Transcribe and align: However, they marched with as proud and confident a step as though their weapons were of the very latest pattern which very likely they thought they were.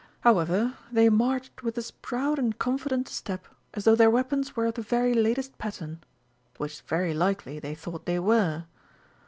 However, 0.21 0.73
they 0.91 1.09
marched 1.09 1.61
with 1.61 1.77
as 1.77 1.91
proud 1.91 2.39
and 2.39 2.57
confident 2.57 3.07
a 3.09 3.13
step 3.13 3.47
as 3.75 3.83
though 3.83 3.93
their 3.93 4.09
weapons 4.09 4.55
were 4.55 4.65
of 4.65 4.73
the 4.73 4.81
very 4.81 5.13
latest 5.13 5.55
pattern 5.59 6.01
which 6.57 6.81
very 6.81 7.13
likely 7.13 7.59
they 7.59 7.75
thought 7.75 8.07
they 8.07 8.17
were. 8.17 8.65